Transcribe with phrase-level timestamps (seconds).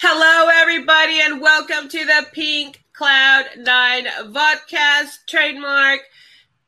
[0.00, 6.02] Hello, everybody, and welcome to the Pink Cloud Nine Vodcast trademark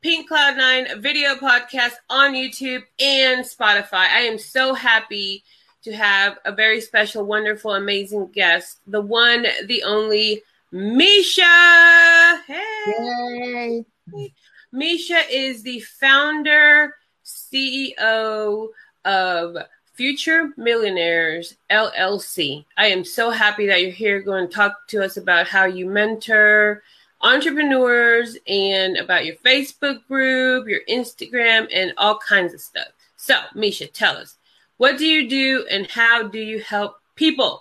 [0.03, 4.09] Pink Cloud Nine video podcast on YouTube and Spotify.
[4.09, 5.45] I am so happy
[5.85, 10.43] to have a very special, wonderful, amazing guest, the one, the only
[10.73, 12.43] Misha.
[12.49, 13.85] Hey.
[14.13, 14.33] Yay.
[14.73, 18.71] Misha is the founder, CEO
[19.05, 19.57] of
[20.01, 22.65] Future Millionaires LLC.
[22.79, 25.85] I am so happy that you're here going to talk to us about how you
[25.85, 26.83] mentor
[27.21, 32.87] entrepreneurs and about your Facebook group, your Instagram, and all kinds of stuff.
[33.19, 34.37] So, Misha, tell us
[34.79, 37.61] what do you do and how do you help people?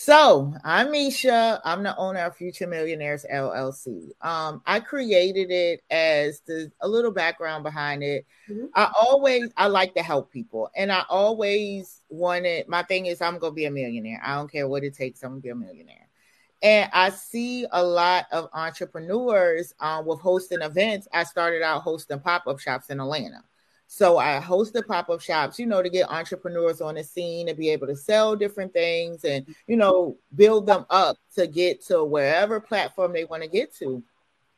[0.00, 1.60] So I'm Misha.
[1.64, 4.10] I'm the owner of Future Millionaires LLC.
[4.20, 8.24] Um, I created it as the a little background behind it.
[8.48, 8.66] Mm-hmm.
[8.76, 12.68] I always I like to help people, and I always wanted.
[12.68, 14.22] My thing is I'm gonna be a millionaire.
[14.24, 15.24] I don't care what it takes.
[15.24, 16.08] I'm gonna be a millionaire.
[16.62, 21.08] And I see a lot of entrepreneurs um, with hosting events.
[21.12, 23.42] I started out hosting pop up shops in Atlanta.
[23.90, 27.70] So I hosted pop-up shops, you know, to get entrepreneurs on the scene and be
[27.70, 32.60] able to sell different things and, you know, build them up to get to wherever
[32.60, 34.02] platform they want to get to.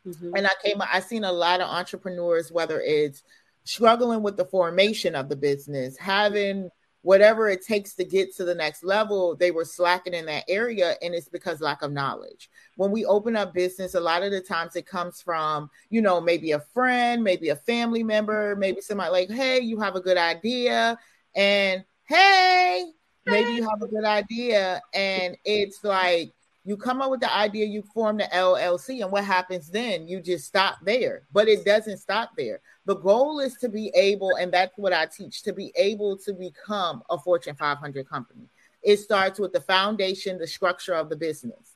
[0.04, 0.34] Mm-hmm.
[0.34, 3.22] And I came, I seen a lot of entrepreneurs, whether it's
[3.62, 6.68] struggling with the formation of the business, having
[7.02, 10.96] whatever it takes to get to the next level, they were slacking in that area.
[11.02, 12.50] And it's because lack of knowledge.
[12.76, 16.20] When we open up business, a lot of the times it comes from, you know,
[16.20, 20.18] maybe a friend, maybe a family member, maybe somebody like, hey, you have a good
[20.18, 20.98] idea.
[21.34, 22.84] And hey,
[23.24, 24.82] maybe you have a good idea.
[24.92, 26.34] And it's like,
[26.70, 30.06] you come up with the idea, you form the LLC, and what happens then?
[30.06, 32.60] You just stop there, but it doesn't stop there.
[32.84, 36.32] The goal is to be able, and that's what I teach, to be able to
[36.32, 38.48] become a Fortune 500 company.
[38.84, 41.74] It starts with the foundation, the structure of the business.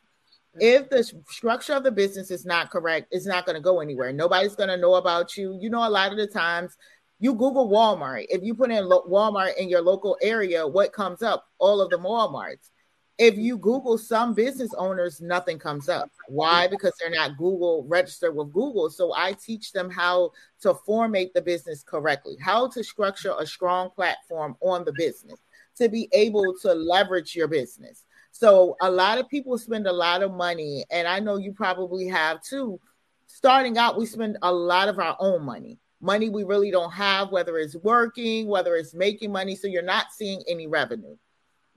[0.61, 4.13] If the structure of the business is not correct, it's not going to go anywhere.
[4.13, 5.59] Nobody's going to know about you.
[5.61, 6.77] You know, a lot of the times
[7.19, 8.27] you Google Walmart.
[8.29, 11.47] If you put in Walmart in your local area, what comes up?
[11.59, 12.71] All of the Walmarts
[13.19, 16.11] if you Google some business owners, nothing comes up.
[16.29, 16.67] Why?
[16.67, 18.91] Because they're not Google registered with Google.
[18.91, 20.33] So I teach them how
[20.63, 25.41] to formate the business correctly, how to structure a strong platform on the business
[25.77, 28.05] to be able to leverage your business.
[28.33, 32.09] So a lot of people spend a lot of money, and I know you probably
[32.09, 32.81] have too.
[33.27, 37.33] Starting out, we spend a lot of our own money money we really don't have,
[37.33, 39.57] whether it's working, whether it's making money.
[39.57, 41.17] So you're not seeing any revenue.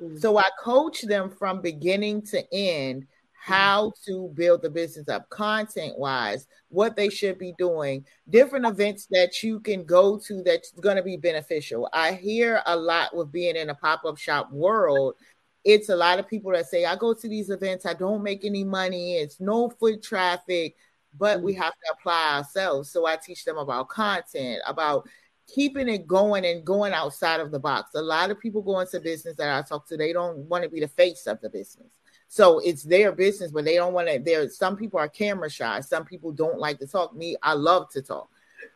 [0.02, 0.18] Mm-hmm.
[0.18, 3.08] So I coach them from beginning to end
[3.48, 9.08] how to build the business up content wise, what they should be doing, different events
[9.10, 11.88] that you can go to that's going to be beneficial.
[11.94, 15.16] I hear a lot with being in a pop up shop world.
[15.64, 18.44] It's a lot of people that say, I go to these events, I don't make
[18.44, 20.76] any money, it's no foot traffic,
[21.18, 21.62] but we mm-hmm.
[21.62, 22.92] have to apply ourselves.
[22.92, 25.08] So I teach them about content, about
[25.48, 27.96] keeping it going and going outside of the box.
[27.96, 30.70] A lot of people go into business that I talk to, they don't want to
[30.70, 31.88] be the face of the business.
[32.28, 34.20] So it's their business, but they don't want to.
[34.20, 35.80] There, some people are camera shy.
[35.80, 37.16] Some people don't like to talk.
[37.16, 38.30] Me, I love to talk.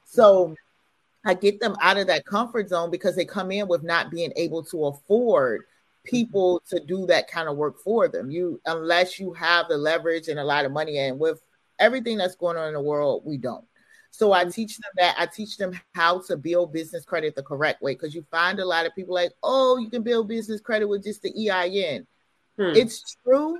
[0.05, 0.55] So
[1.25, 4.31] I get them out of that comfort zone because they come in with not being
[4.37, 5.63] able to afford
[6.03, 8.31] people to do that kind of work for them.
[8.31, 11.41] You, unless you have the leverage and a lot of money, and with
[11.77, 13.65] everything that's going on in the world, we don't.
[14.11, 14.51] So I mm-hmm.
[14.51, 15.15] teach them that.
[15.17, 18.65] I teach them how to build business credit the correct way because you find a
[18.65, 22.05] lot of people like, oh, you can build business credit with just the EIN.
[22.57, 22.75] Hmm.
[22.75, 23.59] It's true,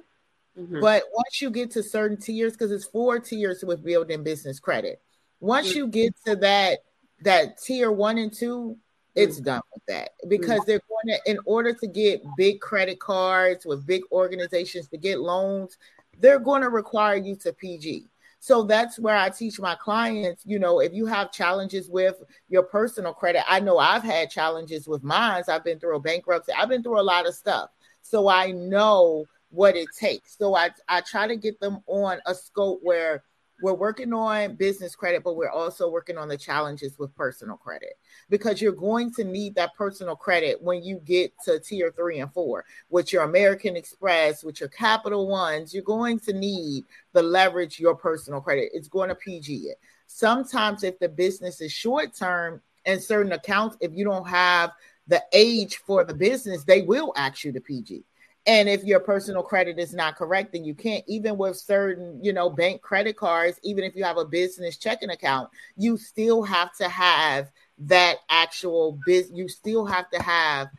[0.60, 0.82] mm-hmm.
[0.82, 5.02] but once you get to certain tiers, because it's four tiers with building business credit.
[5.40, 5.78] Once mm-hmm.
[5.78, 6.80] you get to that
[7.22, 8.78] that tier one and two,
[9.16, 9.46] it's mm-hmm.
[9.46, 10.68] done with that because mm-hmm.
[10.68, 15.20] they're going to in order to get big credit cards with big organizations to get
[15.20, 15.78] loans,
[16.20, 18.08] they're going to require you to PG.
[18.44, 22.16] So that's where I teach my clients, you know, if you have challenges with
[22.50, 25.44] your personal credit, I know I've had challenges with mine.
[25.48, 27.70] I've been through a bankruptcy, I've been through a lot of stuff.
[28.02, 30.40] So I know what it takes.
[30.40, 33.24] So I, I try to get them on a scope where
[33.62, 37.94] we're working on business credit, but we're also working on the challenges with personal credit
[38.30, 42.34] because you're going to need that personal credit when you get to tier three and
[42.34, 45.74] four with your American Express, with your Capital Ones.
[45.74, 48.70] You're going to need the leverage your personal credit.
[48.74, 49.80] It's going to PG it.
[50.08, 54.72] Sometimes, if the business is short term and certain accounts, if you don't have
[55.08, 58.04] the age for the business, they will ask you to PG.
[58.48, 62.34] And if your personal credit is not correct, then you can't, even with certain, you
[62.34, 66.76] know, bank credit cards, even if you have a business checking account, you still have
[66.78, 70.70] to have that actual business, you still have to have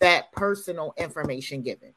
[0.00, 1.92] that personal information given.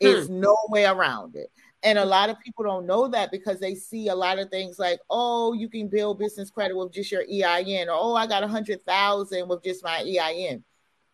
[0.00, 0.40] It's hmm.
[0.40, 1.50] no way around it.
[1.82, 4.78] And a lot of people don't know that because they see a lot of things
[4.78, 8.42] like, oh, you can build business credit with just your EIN, or oh, I got
[8.42, 10.64] a hundred thousand with just my EIN.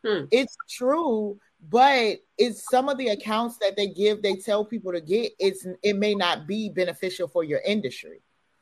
[0.05, 0.25] Hmm.
[0.31, 1.39] It's true,
[1.69, 5.67] but it's some of the accounts that they give, they tell people to get, it's
[5.83, 8.21] it may not be beneficial for your industry.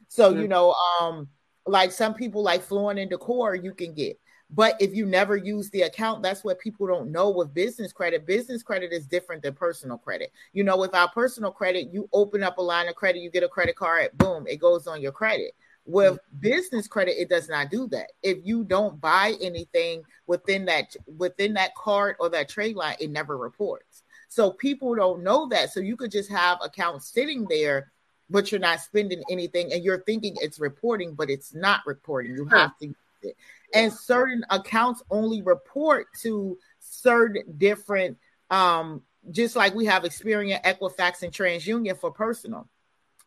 [0.09, 0.41] So, hmm.
[0.41, 1.29] you know, um,
[1.67, 4.19] like some people like Floor and Decor, you can get.
[4.53, 8.27] But if you never use the account, that's what people don't know with business credit.
[8.27, 10.33] Business credit is different than personal credit.
[10.53, 13.45] You know, with our personal credit, you open up a line of credit, you get
[13.45, 15.53] a credit card, boom, it goes on your credit.
[15.91, 18.13] With business credit, it does not do that.
[18.23, 23.11] If you don't buy anything within that within that card or that trade line, it
[23.11, 24.03] never reports.
[24.29, 25.73] So people don't know that.
[25.73, 27.91] So you could just have accounts sitting there,
[28.29, 32.37] but you're not spending anything, and you're thinking it's reporting, but it's not reporting.
[32.37, 33.37] You have to use it
[33.75, 38.19] and certain accounts only report to certain different
[38.51, 42.67] um just like we have Experian, Equifax, and TransUnion for personal.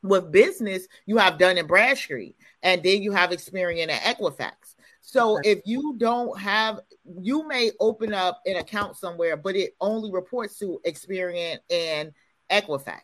[0.03, 4.75] With business, you have Dun and Bradstreet, and then you have Experian and Equifax.
[5.01, 6.79] So if you don't have,
[7.19, 12.11] you may open up an account somewhere, but it only reports to Experian and
[12.49, 13.01] Equifax.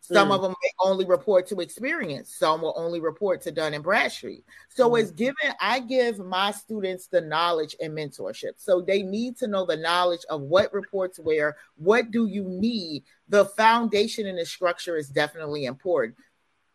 [0.00, 0.34] Some mm.
[0.34, 2.26] of them only report to Experian.
[2.26, 4.44] Some will only report to Dun and Bradstreet.
[4.68, 5.00] So mm.
[5.00, 8.54] it's given, I give my students the knowledge and mentorship.
[8.56, 13.04] So they need to know the knowledge of what reports where, what do you need.
[13.28, 16.16] The foundation and the structure is definitely important.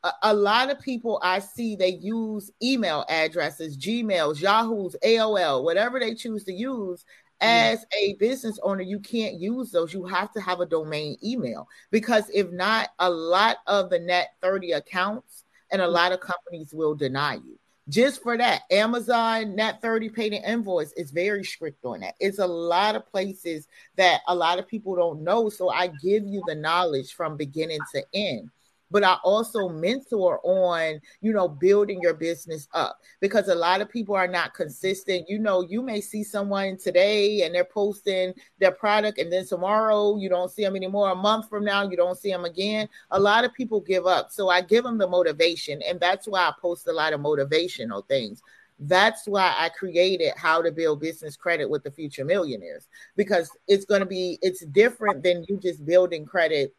[0.07, 5.99] A, a lot of people I see they use email addresses, Gmails, Yahoo's, AOL, whatever
[5.99, 7.03] they choose to use,
[7.39, 9.93] as a business owner you can't use those.
[9.93, 14.29] You have to have a domain email because if not a lot of the net
[14.41, 15.91] 30 accounts and a mm.
[15.91, 17.59] lot of companies will deny you.
[17.89, 22.15] Just for that amazon net 30 paid an invoice is very strict on that.
[22.19, 23.67] It's a lot of places
[23.97, 25.49] that a lot of people don't know.
[25.49, 28.49] So i give you the knowledge from beginning to end
[28.89, 33.89] but I also mentor on, you know, building your business up because a lot of
[33.89, 35.29] people are not consistent.
[35.29, 40.17] You know, you may see someone today and they're posting their product, and then tomorrow
[40.17, 41.11] you don't see them anymore.
[41.11, 42.87] A month from now, you don't see them again.
[43.11, 44.31] A lot of people give up.
[44.31, 48.07] So I give them the motivation, and that's why I post a lot of motivational
[48.07, 48.41] things.
[48.79, 53.85] That's why I created how to build business credit with the future millionaires because it's
[53.85, 56.75] going to be it's different than you just building credit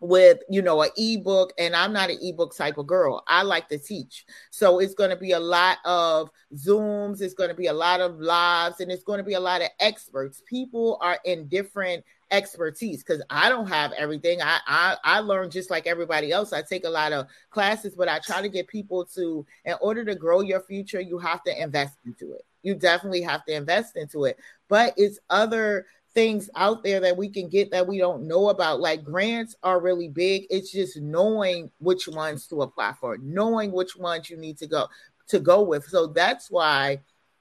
[0.00, 3.24] with you know an ebook and i'm not an ebook type of girl.
[3.26, 4.24] I like to teach.
[4.50, 8.00] So it's going to be a lot of zooms it's going to be a lot
[8.00, 10.42] of lives and it's going to be a lot of experts.
[10.46, 14.40] People are in different expertise because i don't have everything.
[14.42, 16.52] I, I i learn just like everybody else.
[16.52, 20.04] I take a lot of classes but i try to get people to in order
[20.04, 22.42] to grow your future you have to invest into it.
[22.62, 24.38] You definitely have to invest into it.
[24.68, 28.80] But it's other things out there that we can get that we don't know about.
[28.80, 30.46] Like grants are really big.
[30.50, 34.86] It's just knowing which ones to apply for, knowing which ones you need to go
[35.28, 35.84] to go with.
[35.84, 37.00] So that's why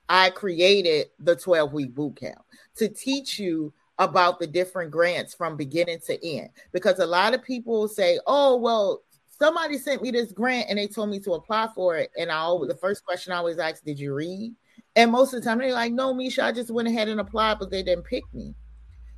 [0.10, 2.44] I created the 12 week boot camp
[2.76, 6.50] to teach you about the different grants from beginning to end.
[6.72, 10.88] Because a lot of people say, oh, well, somebody sent me this grant and they
[10.88, 12.12] told me to apply for it.
[12.18, 14.54] And I always, the first question I always ask, did you read?
[14.98, 17.60] And most of the time they're like, no, Misha, I just went ahead and applied,
[17.60, 18.56] but they didn't pick me.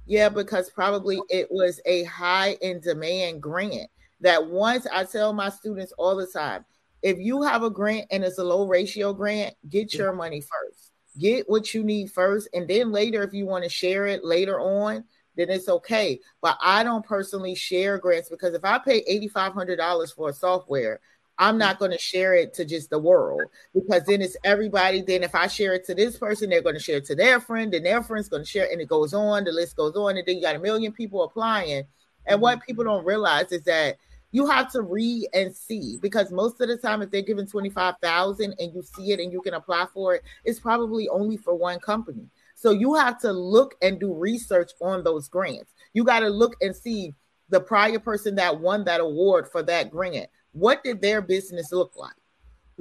[0.06, 3.90] Yeah, because probably it was a high in demand grant
[4.20, 6.66] that once I tell my students all the time,
[7.02, 10.92] if you have a grant and it's a low ratio grant, get your money first.
[11.18, 12.50] Get what you need first.
[12.54, 15.06] And then later, if you want to share it later on,
[15.38, 16.20] then it's okay.
[16.42, 21.00] But I don't personally share grants because if I pay $8,500 for a software,
[21.40, 23.44] I'm not going to share it to just the world
[23.74, 25.02] because then it's everybody.
[25.02, 27.40] Then if I share it to this person, they're going to share it to their
[27.40, 29.46] friend, and their friend's going to share, it, and it goes on.
[29.46, 31.86] The list goes on, and then you got a million people applying.
[32.26, 32.66] And what mm-hmm.
[32.66, 33.98] people don't realize is that
[34.32, 37.70] you have to read and see because most of the time, if they're given twenty
[37.70, 41.38] five thousand and you see it and you can apply for it, it's probably only
[41.38, 42.28] for one company.
[42.56, 45.74] So you have to look and do research on those grants.
[45.94, 47.16] You got to look and see
[47.48, 51.94] the prior person that won that award for that grant what did their business look
[51.96, 52.14] like?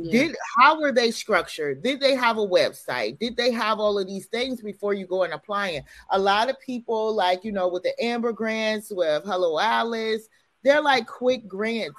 [0.01, 0.13] Yeah.
[0.13, 1.83] Did how were they structured?
[1.83, 3.19] Did they have a website?
[3.19, 5.85] Did they have all of these things before you go and apply it?
[6.11, 10.29] A lot of people, like you know, with the Amber grants, with Hello Alice,
[10.63, 11.97] they're like quick grants.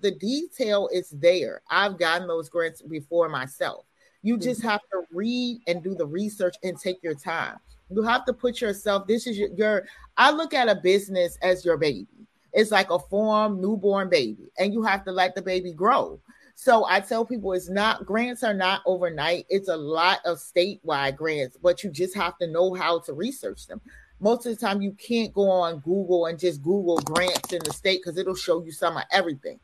[0.00, 1.60] The detail is there.
[1.70, 3.84] I've gotten those grants before myself.
[4.22, 4.42] You mm-hmm.
[4.42, 7.56] just have to read and do the research and take your time.
[7.90, 9.06] You have to put yourself.
[9.06, 12.06] This is your, your I look at a business as your baby
[12.52, 16.20] it's like a form newborn baby, and you have to let the baby grow.
[16.56, 19.46] So I tell people it's not grants are not overnight.
[19.48, 23.66] It's a lot of statewide grants, but you just have to know how to research
[23.66, 23.80] them.
[24.20, 27.72] most of the time you can't go on Google and just Google grants in the
[27.72, 29.58] state because it'll show you some of everything.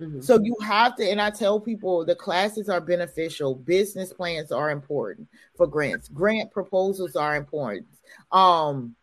[0.00, 0.20] Mm-hmm.
[0.20, 3.54] So you have to, and I tell people the classes are beneficial.
[3.54, 6.08] Business plans are important for grants.
[6.08, 7.86] Grant proposals are important.
[8.30, 8.94] Um,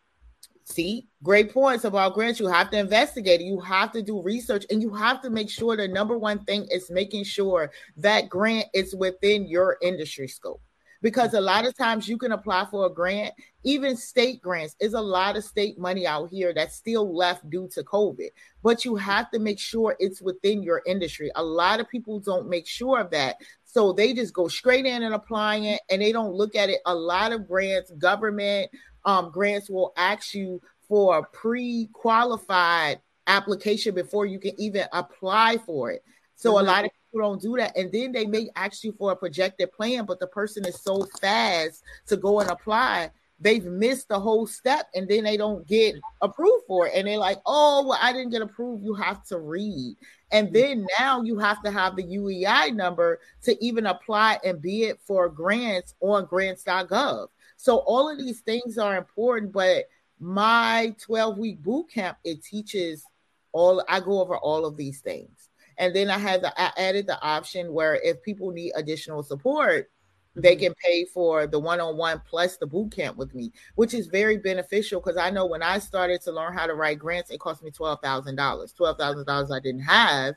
[0.64, 2.40] see, great points about grants.
[2.40, 3.40] You have to investigate.
[3.40, 6.66] You have to do research, and you have to make sure the number one thing
[6.70, 10.60] is making sure that grant is within your industry scope
[11.02, 14.76] because a lot of times you can apply for a grant, even state grants.
[14.80, 18.28] Is a lot of state money out here that's still left due to COVID,
[18.62, 21.30] but you have to make sure it's within your industry.
[21.34, 23.36] A lot of people don't make sure of that.
[23.64, 26.80] So they just go straight in and applying it and they don't look at it.
[26.86, 28.70] A lot of grants, government
[29.04, 35.90] um, grants will ask you for a pre-qualified application before you can even apply for
[35.90, 36.04] it.
[36.34, 36.66] So mm-hmm.
[36.66, 37.76] a lot of people don't do that.
[37.76, 41.06] And then they may ask you for a projected plan, but the person is so
[41.20, 45.96] fast to go and apply, they've missed the whole step and then they don't get
[46.20, 46.94] approved for it.
[46.94, 48.84] And they're like, oh, well, I didn't get approved.
[48.84, 49.96] You have to read.
[50.30, 50.52] And mm.
[50.52, 55.00] then now you have to have the UEI number to even apply and be it
[55.06, 57.28] for grants on grants.gov.
[57.62, 59.84] So all of these things are important, but
[60.18, 63.04] my 12 week boot camp, it teaches
[63.52, 65.48] all I go over all of these things.
[65.78, 69.92] And then I had the I added the option where if people need additional support,
[70.34, 70.64] they mm-hmm.
[70.64, 75.00] can pay for the one-on-one plus the boot camp with me, which is very beneficial
[75.00, 77.70] because I know when I started to learn how to write grants, it cost me
[77.70, 78.72] twelve thousand dollars.
[78.72, 80.34] Twelve thousand dollars I didn't have,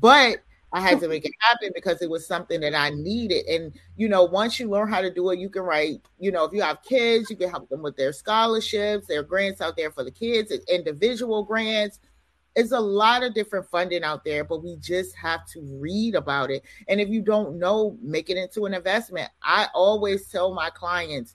[0.00, 0.38] but
[0.74, 3.46] I had to make it happen because it was something that I needed.
[3.46, 6.00] And you know, once you learn how to do it, you can write.
[6.18, 9.60] You know, if you have kids, you can help them with their scholarships, their grants
[9.60, 12.00] out there for the kids, individual grants
[12.56, 16.50] it's a lot of different funding out there, but we just have to read about
[16.50, 16.62] it.
[16.88, 19.28] And if you don't know, make it into an investment.
[19.42, 21.34] I always tell my clients,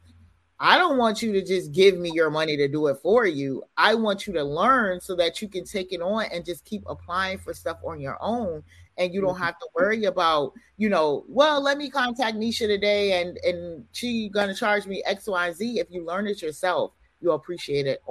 [0.61, 3.63] I don't want you to just give me your money to do it for you.
[3.77, 6.83] I want you to learn so that you can take it on and just keep
[6.87, 8.63] applying for stuff on your own.
[8.97, 9.43] And you don't mm-hmm.
[9.43, 14.27] have to worry about, you know, well, let me contact Misha today and and she
[14.27, 15.79] gonna charge me X, Y, and Z.
[15.79, 18.03] If you learn it yourself, you'll appreciate it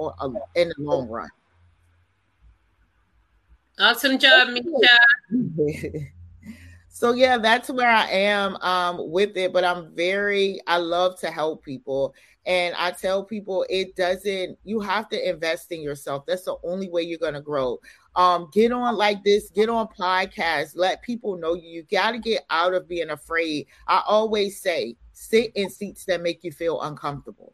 [0.55, 1.29] in the long run.
[3.77, 5.99] Awesome job, Misha.
[6.99, 9.53] so yeah, that's where I am um, with it.
[9.53, 12.13] But I'm very, I love to help people.
[12.45, 16.25] And I tell people it doesn't, you have to invest in yourself.
[16.25, 17.79] That's the only way you're gonna grow.
[18.17, 21.69] Um, get on like this, get on podcasts, let people know you.
[21.69, 23.67] You got to get out of being afraid.
[23.87, 27.53] I always say, sit in seats that make you feel uncomfortable.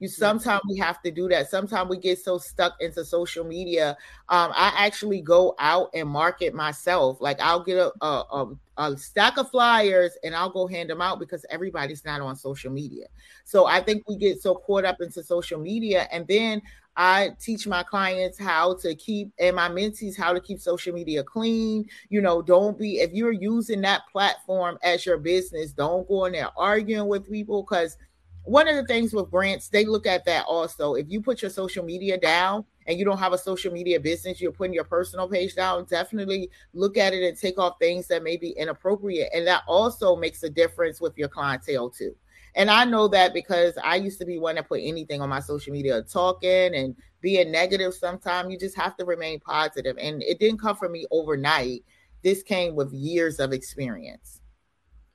[0.00, 1.48] You sometimes we have to do that.
[1.48, 3.96] Sometimes we get so stuck into social media.
[4.28, 7.18] Um, I actually go out and market myself.
[7.20, 8.46] Like I'll get a, a,
[8.76, 12.72] a, stack of flyers and I'll go hand them out because everybody's not on social
[12.72, 13.06] media.
[13.44, 16.60] So I think we get so caught up into social media, and then
[16.96, 21.22] I teach my clients how to keep and my mentees how to keep social media
[21.22, 21.86] clean.
[22.08, 26.32] You know, don't be if you're using that platform as your business, don't go in
[26.32, 27.96] there arguing with people because
[28.44, 30.94] one of the things with grants, they look at that also.
[30.94, 34.40] If you put your social media down and you don't have a social media business,
[34.40, 38.22] you're putting your personal page down, definitely look at it and take off things that
[38.22, 39.30] may be inappropriate.
[39.34, 42.14] And that also makes a difference with your clientele too.
[42.54, 45.40] And I know that because I used to be one that put anything on my
[45.40, 48.52] social media talking and being negative sometimes.
[48.52, 49.96] You just have to remain positive.
[49.98, 51.82] And it didn't come from me overnight.
[52.22, 54.40] This came with years of experience.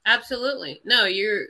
[0.06, 0.82] Absolutely.
[0.84, 1.46] No, you're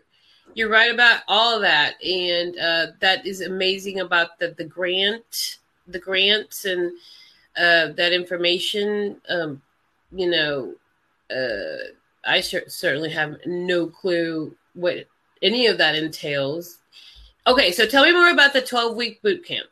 [0.54, 5.58] you're right about all of that, and uh, that is amazing about the the grant,
[5.88, 6.92] the grants, and
[7.58, 9.22] uh, that information.
[9.30, 9.62] Um,
[10.12, 10.74] you know,
[11.32, 11.94] uh,
[12.26, 15.06] I certainly have no clue what
[15.42, 16.80] any of that entails.
[17.48, 19.68] Okay, so tell me more about the 12 week boot camp.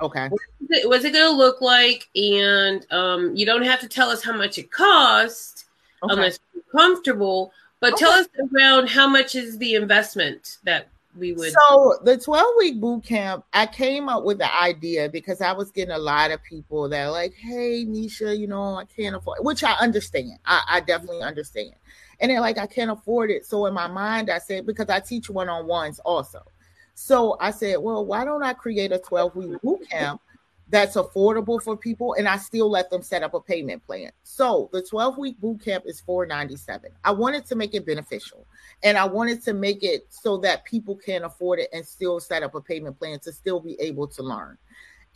[0.00, 0.28] Okay.
[0.28, 2.08] What's it, it going to look like?
[2.14, 5.66] And um, you don't have to tell us how much it costs
[6.02, 6.12] okay.
[6.12, 7.52] unless you're comfortable.
[7.80, 8.04] But okay.
[8.04, 11.52] tell us around how much is the investment that we would.
[11.52, 15.70] So the 12 week boot camp, I came up with the idea because I was
[15.70, 19.38] getting a lot of people that are like, hey, Misha, you know, I can't afford
[19.38, 20.38] it, which I understand.
[20.44, 21.72] I, I definitely understand.
[22.20, 23.46] And they're like, I can't afford it.
[23.46, 26.42] So in my mind, I said, because I teach one on ones also.
[26.94, 30.20] So I said, well, why don't I create a 12 week boot camp
[30.70, 34.10] that's affordable for people and I still let them set up a payment plan.
[34.22, 36.92] So the 12 week boot camp is 497.
[37.04, 38.46] I wanted to make it beneficial
[38.82, 42.42] and I wanted to make it so that people can afford it and still set
[42.42, 44.56] up a payment plan to still be able to learn.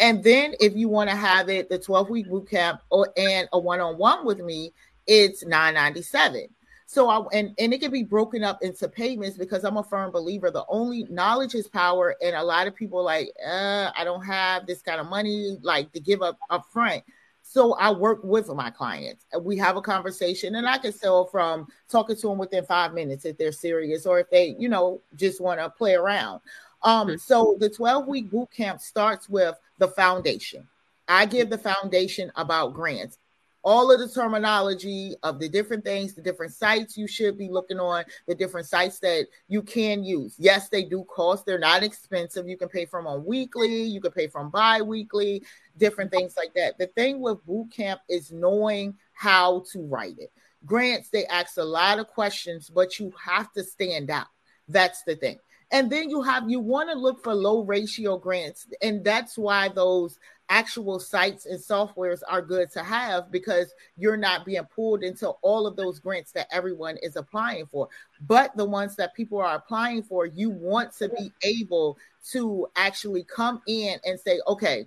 [0.00, 3.48] And then if you want to have it the 12 week boot camp or and
[3.52, 4.72] a one-on-one with me,
[5.06, 6.48] it's 997.
[6.86, 10.10] So I and and it can be broken up into payments because I'm a firm
[10.10, 14.24] believer the only knowledge is power, and a lot of people like, uh, I don't
[14.24, 17.02] have this kind of money like to give up up front.
[17.46, 19.26] So I work with my clients.
[19.40, 23.24] We have a conversation, and I can sell from talking to them within five minutes
[23.24, 26.40] if they're serious or if they, you know, just want to play around.
[26.82, 27.16] Um, mm-hmm.
[27.16, 30.66] so the 12 week boot camp starts with the foundation.
[31.08, 33.18] I give the foundation about grants
[33.64, 37.80] all of the terminology of the different things, the different sites you should be looking
[37.80, 40.36] on, the different sites that you can use.
[40.38, 42.46] Yes, they do cost, they're not expensive.
[42.46, 45.42] You can pay from on weekly, you can pay from bi weekly,
[45.78, 46.76] different things like that.
[46.78, 50.30] The thing with boot camp is knowing how to write it.
[50.66, 54.26] Grants, they ask a lot of questions, but you have to stand out.
[54.68, 55.38] That's the thing.
[55.70, 59.68] And then you have you want to look for low ratio grants, and that's why
[59.68, 65.30] those actual sites and softwares are good to have because you're not being pulled into
[65.42, 67.88] all of those grants that everyone is applying for.
[68.20, 71.98] But the ones that people are applying for, you want to be able
[72.32, 74.86] to actually come in and say, okay,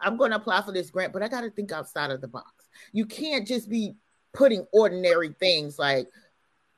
[0.00, 2.28] I'm going to apply for this grant, but I got to think outside of the
[2.28, 2.68] box.
[2.92, 3.94] You can't just be
[4.32, 6.08] putting ordinary things like,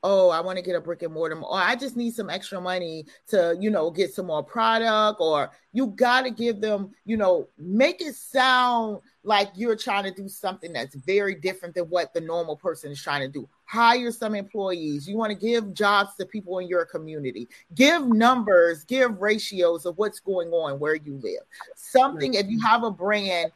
[0.03, 2.59] oh, I want to get a brick and mortar, or I just need some extra
[2.59, 7.15] money to, you know, get some more product, or you got to give them, you
[7.15, 12.13] know, make it sound like you're trying to do something that's very different than what
[12.13, 13.47] the normal person is trying to do.
[13.65, 15.07] Hire some employees.
[15.07, 17.47] You want to give jobs to people in your community.
[17.73, 21.43] Give numbers, give ratios of what's going on where you live.
[21.75, 23.51] Something, if you have a brand,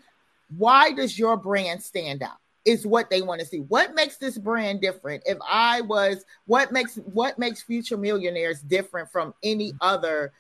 [0.57, 2.37] why does your brand stand out?
[2.67, 3.59] Is what they want to see.
[3.59, 5.23] What makes this brand different?
[5.25, 10.33] If I was, what makes what makes Future Millionaires different from any other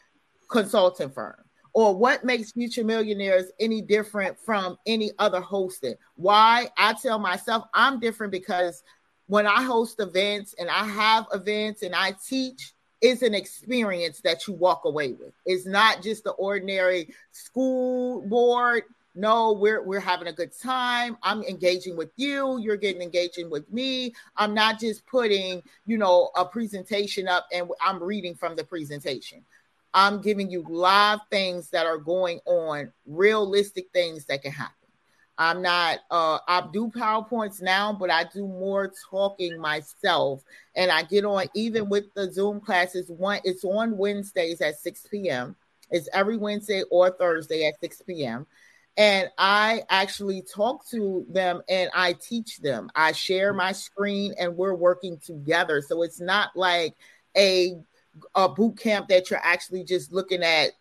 [0.49, 1.37] consulting firm?
[1.73, 5.95] Or what makes Future Millionaires any different from any other hosting?
[6.15, 8.83] Why I tell myself I'm different because
[9.27, 14.47] when I host events and I have events and I teach, it's an experience that
[14.47, 15.33] you walk away with.
[15.45, 18.83] It's not just the ordinary school board
[19.17, 21.17] no we're we're having a good time.
[21.23, 22.59] I'm engaging with you.
[22.59, 24.13] You're getting engaging with me.
[24.35, 29.43] I'm not just putting you know a presentation up and i'm reading from the presentation.
[29.93, 34.73] I'm giving you live things that are going on realistic things that can happen.
[35.39, 40.43] I'm not uh i do powerpoints now but i do more talking myself.
[40.75, 45.07] And i get on even with the zoom classes one it's on wednesdays at 6
[45.09, 45.55] p.m
[45.89, 48.45] it's every wednesday or thursday at 6 p.m
[48.97, 52.89] and I actually talk to them and I teach them.
[52.95, 55.81] I share my screen and we're working together.
[55.81, 56.95] So it's not like
[57.37, 57.75] a
[58.33, 60.71] a boot camp that you're actually just looking at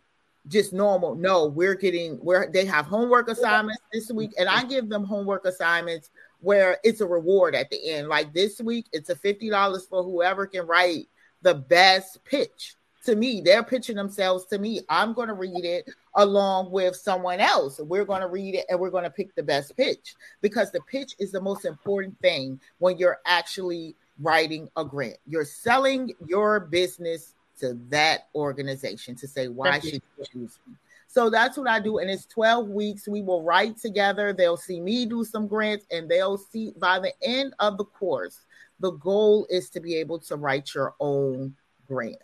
[0.49, 1.15] just normal.
[1.15, 5.45] No, we're getting where they have homework assignments this week and I give them homework
[5.45, 6.09] assignments
[6.41, 8.09] where it's a reward at the end.
[8.09, 11.09] Like this week it's a $50 for whoever can write
[11.43, 12.77] the best pitch
[13.07, 13.41] to me.
[13.41, 14.83] They're pitching themselves to me.
[14.89, 17.81] I'm going to read it along with someone else.
[17.81, 20.81] We're going to read it and we're going to pick the best pitch because the
[20.83, 25.17] pitch is the most important thing when you're actually writing a grant.
[25.27, 30.75] You're selling your business to that organization to say, why should you choose me?
[31.09, 31.99] So that's what I do.
[31.99, 33.09] And it's 12 weeks.
[33.09, 34.33] We will write together.
[34.33, 38.41] They'll see me do some grants and they'll see by the end of the course,
[38.81, 41.55] the goal is to be able to write your own
[41.87, 42.17] grant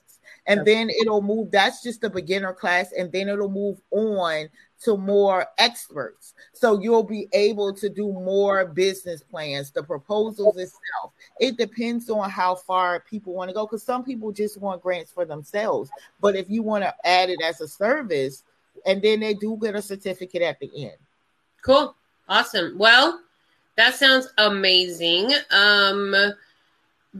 [0.46, 1.50] and then it'll move.
[1.50, 4.48] That's just a beginner class, and then it'll move on
[4.84, 6.34] to more experts.
[6.52, 11.12] So you'll be able to do more business plans, the proposals itself.
[11.38, 15.12] It depends on how far people want to go because some people just want grants
[15.12, 15.90] for themselves.
[16.20, 18.42] But if you want to add it as a service,
[18.84, 20.96] and then they do get a certificate at the end.
[21.62, 21.94] Cool.
[22.28, 22.76] Awesome.
[22.76, 23.20] Well,
[23.76, 25.32] that sounds amazing.
[25.50, 26.14] Um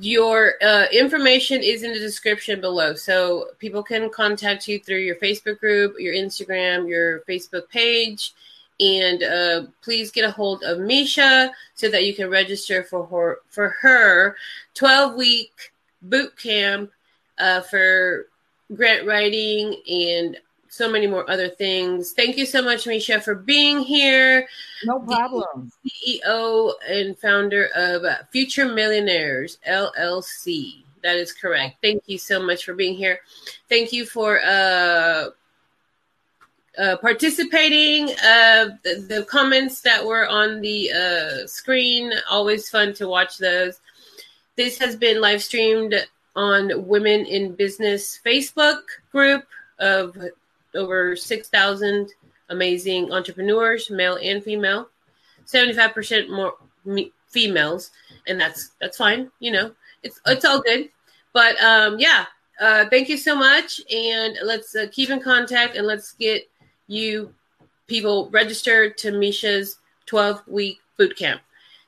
[0.01, 2.95] your uh, information is in the description below.
[2.95, 8.33] So people can contact you through your facebook group your instagram your facebook page.
[8.81, 13.41] And uh, please get a hold of misha so that you can register for her
[13.49, 14.37] for her
[14.75, 16.91] 12 week boot camp
[17.39, 18.27] uh, for
[18.75, 20.39] grant writing and
[20.73, 22.13] so many more other things.
[22.13, 24.49] Thank you so much, Misha, for being here.
[24.85, 25.71] No problem.
[25.85, 30.85] CEO and founder of Future Millionaires LLC.
[31.03, 31.77] That is correct.
[31.83, 33.21] Thank you so much for being here.
[33.69, 35.27] Thank you for uh,
[36.79, 38.09] uh, participating.
[38.25, 43.79] Uh, the, the, comments that were on the uh, screen, always fun to watch those.
[44.57, 45.95] This has been live streamed
[46.35, 48.81] on Women in Business Facebook
[49.11, 49.45] group
[49.79, 50.17] of
[50.75, 52.13] over 6,000
[52.49, 54.89] amazing entrepreneurs, male and female.
[55.47, 56.55] 75% more
[57.29, 57.91] females,
[58.27, 59.31] and that's that's fine.
[59.41, 60.89] You know, it's it's all good.
[61.33, 62.27] But um, yeah,
[62.61, 66.49] uh, thank you so much, and let's uh, keep in contact, and let's get
[66.87, 67.35] you
[67.87, 71.41] people registered to Misha's 12 week boot camp.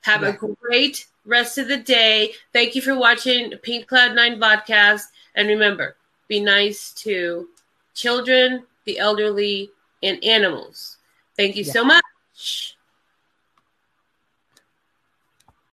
[0.02, 0.30] Have yeah.
[0.30, 2.32] a great rest of the day.
[2.52, 5.96] Thank you for watching Pink Cloud Nine podcast, and remember,
[6.28, 7.48] be nice to
[7.94, 9.70] children, the elderly,
[10.02, 10.98] and animals.
[11.36, 11.72] Thank you yeah.
[11.72, 12.73] so much.